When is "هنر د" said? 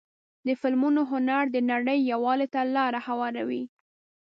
1.11-1.57